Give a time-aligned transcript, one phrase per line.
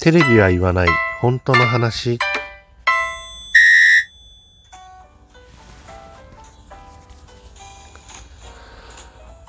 [0.00, 0.88] テレビは言わない
[1.20, 2.18] 本当の話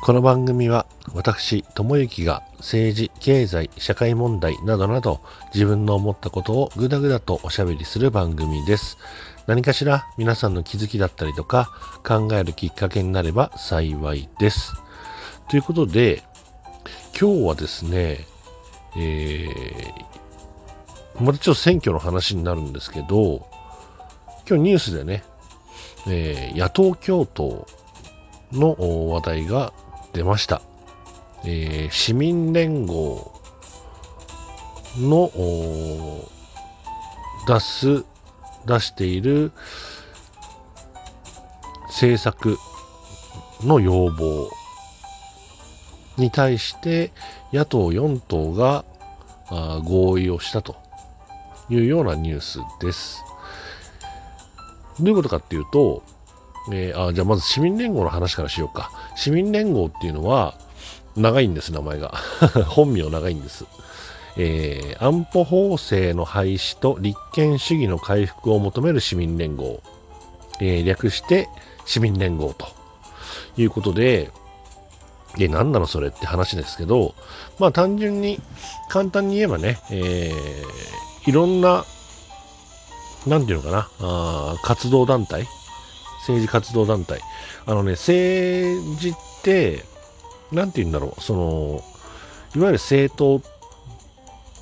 [0.02, 5.22] この番組は私、ともゆきが政治、経済、社会問題などなど
[5.54, 8.98] 自分の思ったことをぐだぐだとおしゃべりする番組です。
[9.48, 11.70] 何かしら皆さんの気づきだったりとか
[12.06, 14.74] 考えるきっかけになれば幸いです。
[15.50, 16.24] ということで、
[17.20, 18.26] 今日はですね、
[18.98, 20.13] えー、
[21.20, 23.48] またちょっと選挙の話になるんですけど、
[24.48, 25.24] 今日ニュースでね、
[26.08, 27.66] えー、野党共闘
[28.52, 29.74] の話題が
[30.14, 30.62] 出ました。
[31.46, 33.32] えー、市民連合
[34.98, 35.32] の
[37.48, 38.06] 出す、
[38.66, 39.52] 出している
[41.88, 42.58] 政策
[43.62, 44.50] の要望
[46.18, 47.12] に対して
[47.52, 48.86] 野党4党が
[49.84, 50.83] 合意をしたと
[51.70, 53.24] いうようなニュースです。
[55.00, 56.04] どういうことかっていうと、
[56.72, 58.92] えー、あじゃあまず市民連合の話からしようか。
[59.16, 60.56] 市民連合っていうのは
[61.16, 62.14] 長いんです、名前が。
[62.68, 63.66] 本名長いんです。
[64.36, 69.82] えー、安保法制の廃止と立憲主義の回復を求める市民連合、
[70.60, 71.50] えー、略して
[71.86, 72.68] 市民連合と
[73.58, 74.32] いうことで、
[75.38, 77.16] で、何なのそれって話ですけど、
[77.60, 78.40] まあ単純に、
[78.90, 81.86] 簡単に言えばね、えー、いろんな、
[83.26, 85.48] なんていうのかな、あ活動団体、
[86.20, 87.22] 政治活動団体。
[87.66, 89.84] あのね、政治って、
[90.52, 91.84] なんて言うんだろう、その、
[92.56, 93.42] いわゆる政党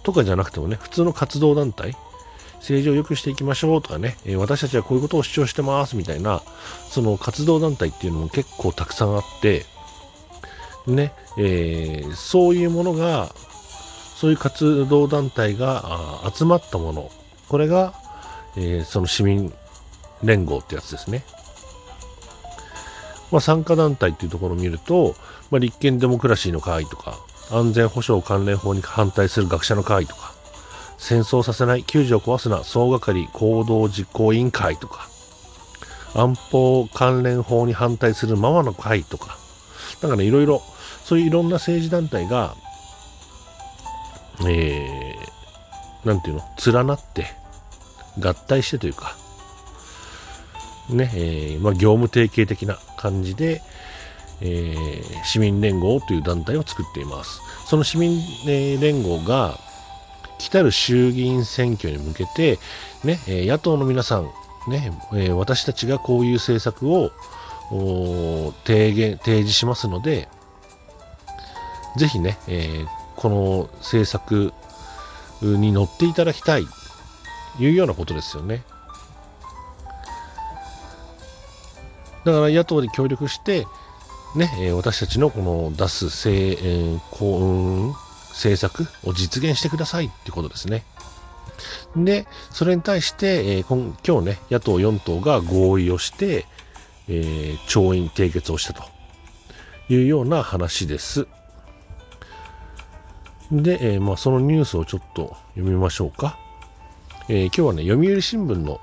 [0.03, 1.95] とかじゃなくてもね、普通の活動団体、
[2.55, 6.41] 政治を良くしていきましょうとかね、え、私たちはこういうことを主張してますみたいな、
[6.89, 9.65] その活動団体っていうのも結構たくさんあって、
[10.87, 13.33] ね、えー、そういうものが、
[14.21, 17.09] そういう活動団体が集まったもの、
[17.49, 17.95] これが、
[18.55, 19.51] えー、その市民
[20.21, 21.23] 連合ってやつですね。
[23.31, 25.15] まあ、参加団体っていうところを見ると、
[25.49, 27.17] まあ、立憲デモクラシーの会とか、
[27.49, 30.35] 安全保障関連法に反対する学者の会とか、
[30.99, 35.09] 戦争させない、救助を壊すな、総係行動実行委員会とか、
[36.13, 39.39] 安保関連法に反対するママの会とか、
[40.03, 40.61] なんかね、いろいろ、
[41.05, 42.55] そういういろんな政治団体が、
[44.49, 47.27] えー、なんていうの、連なって、
[48.19, 49.15] 合体してというか、
[50.89, 53.61] ね、えー、まあ、業務提携的な感じで、
[54.41, 57.41] えー、市民連合という団体を作っています。
[57.67, 59.57] その市民、連合が、
[60.41, 62.57] 来たる衆議院選挙に向けて、
[63.03, 64.31] ね、え野党の皆さん、
[64.67, 67.11] ね、え私たちがこういう政策を
[68.65, 70.27] 提言、提示しますので、
[71.95, 72.87] ぜひね、えー、
[73.21, 74.51] この政策
[75.43, 76.71] に乗っていただきたいと、
[77.63, 78.63] いうようなことですよね。
[82.25, 83.67] だから野党で協力して、
[84.35, 87.95] ね、私たちのこの出す政,、え、こう
[88.29, 90.83] 政策を実現してくださいってことですね。
[91.95, 96.45] で、それに対して、えー、今今日ね、野党4党が合意をして、
[97.07, 98.83] えー、調印締結をしたと
[99.89, 101.27] いうような話です。
[103.51, 106.37] で、えー、まあ、そのニュースをちょっと読みましょうか。
[107.29, 108.79] え今日はね、読売新聞の、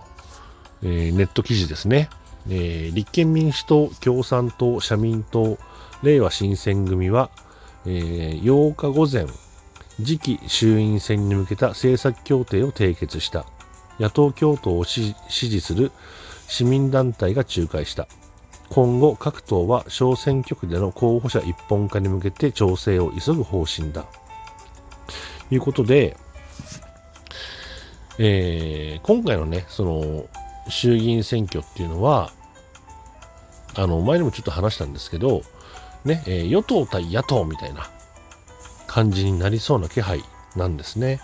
[0.83, 2.09] えネット記事ですね。
[2.49, 5.59] え、立憲民主党、共産党、社民党、
[6.03, 7.31] れいわ新選組は、
[7.87, 9.27] え、8日午前、
[10.05, 13.47] 次期衆院選に向けた政策協定を締結した。
[13.99, 15.91] 野党共闘を支持する
[16.47, 18.07] 市民団体が仲介した。
[18.71, 24.07] 今後、各党は小選挙区での候補者一本化に向けて調整を急ぐ方針だ。
[25.51, 26.17] いうことで、
[28.19, 30.27] えー、今回のね、その、
[30.69, 32.33] 衆議院選挙っていうのは、
[33.77, 35.43] あの、前にもちょっと話したんですけど、
[36.05, 37.91] ね、えー、与党対野党みたいな
[38.87, 40.23] 感じになりそうな気配
[40.57, 41.21] なんですね。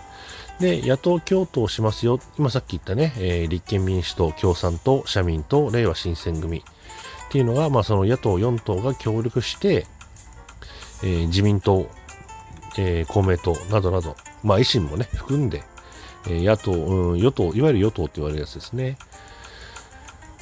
[0.59, 2.19] で、野党共闘しますよ。
[2.37, 6.61] 今さっき言ったね、えー、立憲民主党、共産党、社民党、令和新選組っ
[7.29, 9.85] ていうのが、まあその野党4党が協力して、
[11.03, 11.89] えー、自民党、
[12.77, 15.63] えー、公明党などなど、まあ維新もね、含んで、
[16.27, 18.97] え野党、うん、与党、いわゆる与党って言われるやつですね。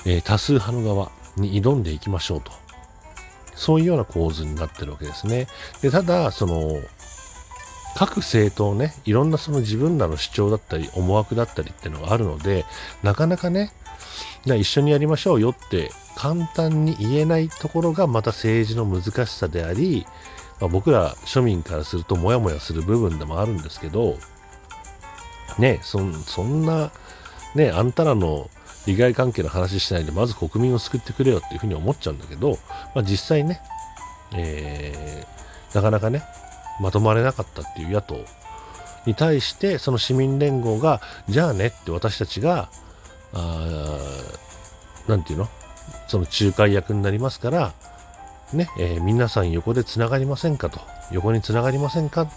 [0.05, 2.51] え多数派の側、に挑んでいきましょうと。
[3.55, 5.47] そういうような構図になってるわけですね。
[5.81, 6.79] で、ただ、その、
[7.95, 12.65] 各政党ね、いろんなその自分らの主張だったり、思惑だったりっていうのがあるので、
[13.03, 13.71] なかなかね、
[14.45, 20.05] じゃあ一緒にやりましょうよって簡単に言えないところがまた政治の難しさであり、
[20.63, 24.15] まあ、僕ら庶民からするとモヤモヤする部分でもあるんですけど、
[25.59, 26.89] ね、そそんな、
[27.53, 28.49] ね、あんたらの
[28.85, 32.57] 利害関係の話しないで、まず国民を救ってくれよっていうふうに思っちゃうんだけど、
[32.95, 33.59] まあ、実際ね、
[34.33, 36.23] えー、なかなかね、
[36.79, 38.15] まとまれなかったっていう野党
[39.05, 42.69] に対して、その市民連合が、じゃあねって私たちが、
[43.33, 43.99] あ
[45.09, 45.49] なんていうの？
[46.07, 47.73] その仲介役になりますから、
[48.53, 50.79] ね、えー、皆さん横でつながりませんかと、
[51.11, 52.27] 横につながりませんか、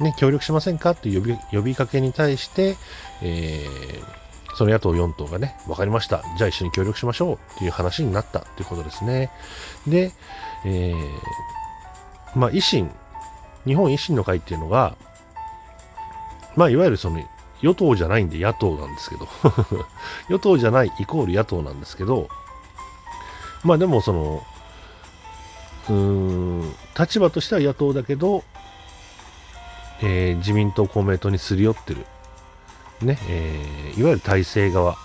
[0.00, 0.94] ね、協力しませんか？
[0.94, 2.76] という呼びかけに対して、
[3.22, 6.22] えー、その野党4党がね、分かりました。
[6.36, 7.38] じゃあ一緒に協力しましょう。
[7.56, 9.30] っていう話になったということですね。
[9.86, 10.12] で、
[10.64, 10.98] えー、
[12.34, 12.90] まあ、維新、
[13.66, 14.96] 日本維新の会っていうのが、
[16.56, 17.18] まあ、いわゆるその
[17.62, 19.28] 与党じゃないんで野党なんですけど。
[20.28, 22.28] 与党じゃないイコール野党なんですけど、
[23.64, 24.44] まあでもその、
[25.88, 28.44] 立場としては野党だけど、
[30.02, 32.04] えー、自民党、公明党にすり寄ってる。
[33.00, 34.96] ね、えー、いわゆる体制側。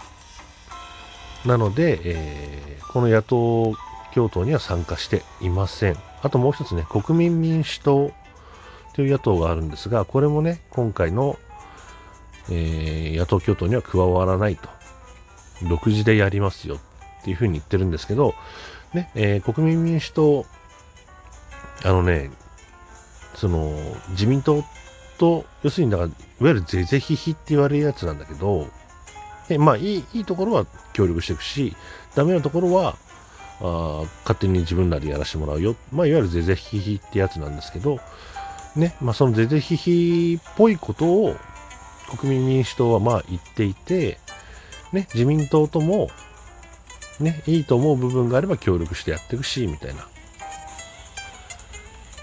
[1.46, 3.74] なので、えー、この野党
[4.14, 5.98] 共闘には参加していません。
[6.22, 8.12] あともう一つね、国民民主党
[8.94, 11.38] という野党があるんですが、これもね、今回の、
[12.50, 14.70] え、野党共闘には加わらないと。
[15.64, 18.36] 独自でやりますよっていうふうに言ってるんですけど、
[18.94, 20.46] ね、えー、国民民主党、
[21.84, 22.32] あのね、
[23.36, 23.74] その、
[24.10, 24.64] 自民党
[25.18, 26.16] と、要するに、だから、いわ
[26.50, 28.68] ゆるぜぜひひって言われるやつなんだけど、
[29.48, 31.76] でまあいい、いいところは協力していくし、
[32.16, 32.96] ダメなところは、
[33.60, 35.76] あ勝手に自分らでやらせてもらうよ。
[35.92, 38.00] まあ、いわゆるぜぜひひってやつなんですけど、
[38.76, 41.36] ね、まあ、そのぜぜひひっぽいことを
[42.20, 44.20] 国民民主党はまあ言っていて、
[44.94, 46.10] ね、自民党とも、
[47.20, 50.08] ね、いいと思う部分があれば協力してやっていくし、みたいな。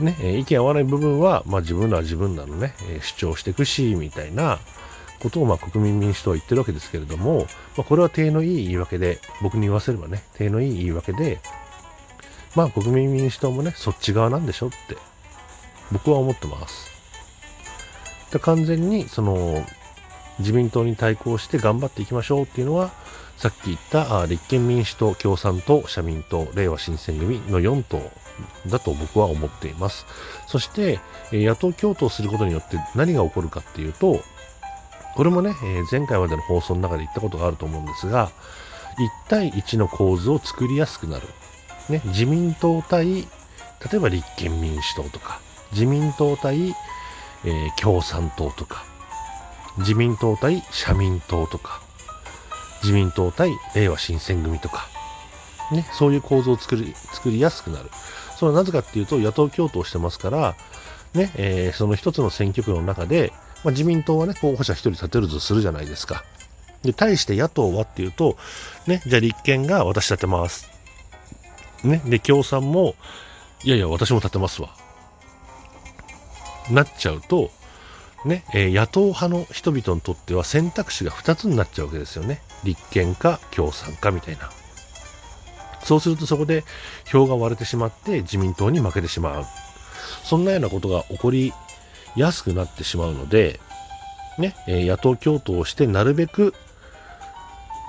[0.01, 4.59] ね、え意見合わない部分は、まあ、自分らは自分らのね、え主張していくし、みたいな
[5.21, 7.47] ことを、まあ、国民民主党は言ってるわけですけれども、
[7.77, 11.41] まあ、これは手のいい言い訳で、僕に言わせればね、手のいい言い訳で、
[12.57, 14.77] まあ、国民民主党もね、そっち側なんでしょって、
[15.93, 16.91] 僕は思ってます。
[18.33, 19.65] で完全に、その、
[20.41, 22.93] 自民党に対抗して頑張っていきましょうっていうのは、
[23.45, 28.01] さっき言った立憲民主党、共産党、社民党、れいわ新選組の4党
[28.71, 30.07] だと僕は思っています。
[30.47, 30.99] そして、
[31.31, 34.23] 野党共闘することによって何が起こるかっていうと、
[35.15, 35.55] これもね、
[35.91, 38.31] 前回までの放送の中で言ったことがあると思うんですが、
[39.29, 41.29] 1対1の構図を作りやすくなる。
[41.91, 43.27] ね、自民党対、例
[43.97, 45.39] えば立憲民主党とか、
[45.73, 46.71] 自民党対、
[47.45, 48.87] えー、共産党とか、
[49.77, 51.83] 自民党対社民党とか、
[52.85, 54.87] 自民党対令和新選組とか、
[55.73, 57.91] ね、そういう構造を作り、作りやすくなる。
[58.37, 60.55] それはなぜかっていうと、野党共闘してますから、
[61.15, 63.33] ね、えー、その一つの選挙区の中で、
[63.65, 66.25] まあ、自民党はね、候補者一人立てるとするじゃないですか。
[66.83, 68.37] で、対して野党はっていうと、
[68.87, 70.69] ね、じゃあ立憲が私立てます。
[71.83, 72.95] ね、で、共産も、
[73.63, 74.71] いやいや、私も立てますわ。
[76.71, 77.51] なっちゃうと、
[78.25, 82.41] ね、えー、野党派の人々にとっては選択肢が2つになっちゃうわけですよね。
[82.65, 84.51] 立憲か共産かみたいな。
[85.83, 86.65] そうするとそこで
[87.05, 89.45] 票が割れてしまって自民党に負けてしまう。
[90.25, 91.53] そんなようなことが起こり
[92.17, 93.61] やすくなってしまうので、
[94.39, 96.55] ね、えー、野党共闘をしてなるべく、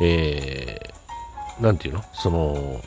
[0.02, 2.04] えー、ていうの？
[2.14, 2.82] その、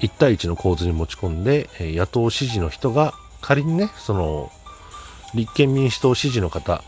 [0.00, 4.50] 1対1の構図に持ち込んで、え、野党支持の人が仮にね、その、
[5.34, 6.82] 立憲民主党支持の方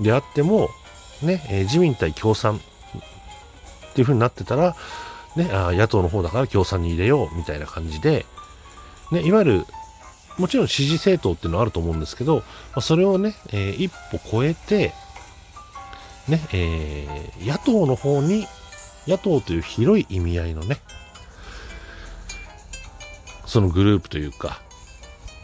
[0.00, 0.68] であっても、
[1.22, 4.76] ね、え、自民対共産っていう風になってたら、
[5.36, 8.26] ね、あ野党の方だから共産に入れようみたいな感じで、
[9.10, 9.66] ね、いわゆる、
[10.38, 12.42] もちろん支持政党っていうのはあると思うんですけど、ま
[12.76, 14.92] あ、それをね、えー、一歩超えて、
[16.28, 18.46] ね、えー、野党の方に、
[19.06, 20.78] 野党という広い意味合いのね、
[23.46, 24.62] そのグループというか、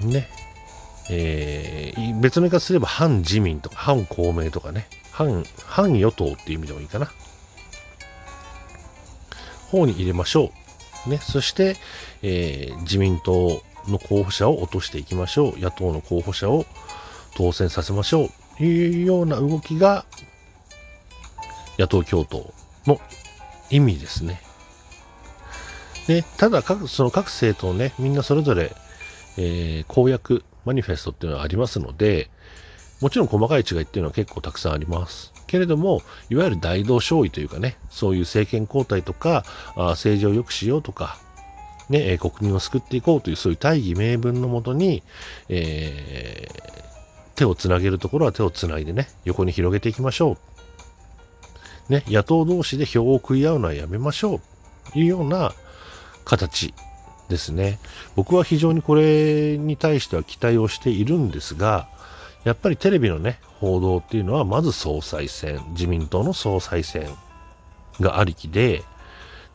[0.01, 0.29] ね、
[1.11, 7.11] えー、別の言い方すれば反自民とか反公明とかね、反、反与党っていう意味でもいいかな。
[9.69, 10.53] 方に入れましょ
[11.07, 11.11] う。
[11.11, 11.77] ね、そして、
[12.23, 15.59] えー、自民党の候補者を落としていきましょう。
[15.59, 16.67] 野党の候補者を
[17.37, 18.29] 当選させましょう。
[18.57, 20.05] というような動きが、
[21.79, 22.53] 野党共闘
[22.87, 23.01] の
[23.71, 24.41] 意味ですね。
[26.09, 28.75] で、ただ各、その各政党ね、みんなそれぞれ、
[29.37, 32.31] えー、公約、マニフェストっていうのはありますので、
[33.01, 35.33] もちろん細かい違いっていうのは結構たくさんあります。
[35.47, 39.45] けれども、いわゆる大同勝利というかね、そういう政権交代とか、
[39.77, 41.19] あ政治を良くしようとか、
[41.89, 45.03] ね、国民を救っていこうというそういう大義名分のもとに、
[45.49, 46.49] え
[47.35, 50.37] 手をつなげるところは手をつないでね、横に広げていきましょ
[51.89, 51.93] う。
[51.93, 54.41] ね、野党同士で票を食い合うのはやめましょう。
[54.93, 55.53] というような
[56.25, 56.75] 形
[57.29, 57.79] ですね。
[58.17, 61.89] 僕は非常にこれに対しては期待をしているんですが、
[62.45, 67.09] やっぱりテレビのね、報道っていうのは、まず総裁選、自民党の総裁選
[68.01, 68.85] がありきで、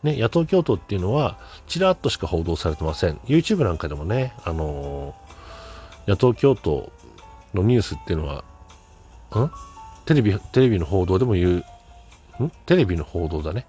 [0.02, 3.14] ね、野党共闘っていうのは、ちらっとしか報道されてません。
[3.24, 6.90] YouTube なんかでもね、あのー、野党共闘
[7.54, 8.44] のニュースっていうのは、
[9.34, 9.50] ん？
[10.04, 11.64] テレビ、テレビの報道でも言う、
[12.42, 12.50] ん？
[12.66, 13.66] テレビの報道だね。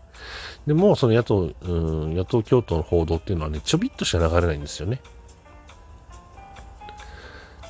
[0.65, 5.01] でも、その野党、うん、野党共闘の報道っていうのはね、ちょびっとしか流れないんですよね。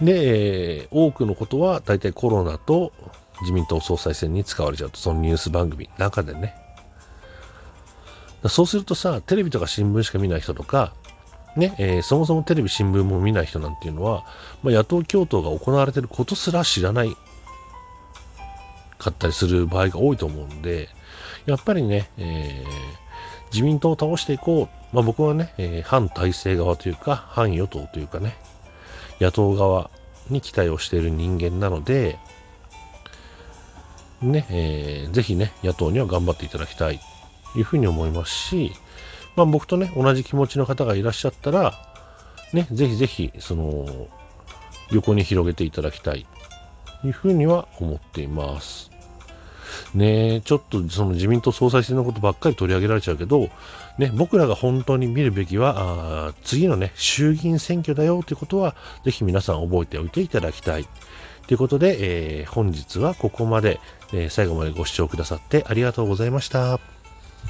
[0.01, 2.93] で、えー、多くのことは大体コロナと
[3.41, 6.55] 自民党総裁選に使われちゃうと、そのニュース番組の中でね。
[8.47, 10.93] そうするとさ、テレビとか新聞しか見ない人とか、
[11.57, 14.25] ね、えー、そもそもテレビ、新聞も見ない人なんていうのは、
[14.61, 17.15] まあ、野党共闘が行われてることすら知らない
[19.05, 20.89] かったりする場合が多いと思うんで、
[21.45, 24.95] やっぱりね、えー、自民党を倒していこう。
[24.95, 28.37] まあ、僕はね、えー、反体制側というか、反与党というかね、
[29.19, 29.89] 野党側
[30.29, 32.17] に期待をしている人間なので、
[34.21, 36.99] ね、えー、ぜひね、野党には頑張っていただきたい
[37.53, 38.71] というふうに思いますし、
[39.35, 41.73] まあ僕とね、同じ気持ちの方がいらっしゃったら、
[42.53, 44.07] ね、ぜひぜひ、その、
[44.91, 46.25] 横に広げていただきたい
[47.01, 48.94] というふうには思っています。
[49.93, 53.49] ねちょっとその自民党総裁選のことばっかり取り上げられちゃうけど、
[53.97, 55.75] ね、僕らが本当に見るべきは、
[56.29, 60.87] あ次のね、衆議院選挙だよということは、ぜひ皆さん覚えておいていただきたい。
[61.47, 63.79] ということで、えー、本日はここまで、
[64.13, 66.94] えー、最後までご視聴くださってありがとうございました。